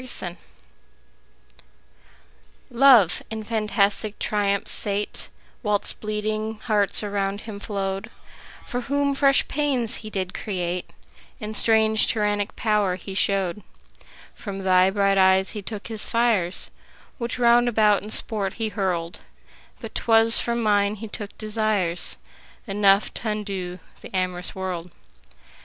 [0.07, 0.35] Song
[2.71, 5.29] LOVE in fantastic triumph sate
[5.61, 8.09] Whilst bleeding hearts around him flow'd,
[8.65, 10.89] For whom fresh pains he did create
[11.39, 13.61] And strange tyrannic power he show'd:
[14.33, 16.71] From thy bright eyes he took his fires,
[17.19, 19.19] 5 Which round about in sport he hurl'd;
[19.81, 22.17] But 'twas from mine he took desires
[22.65, 24.89] Enough t' undo the amorous world.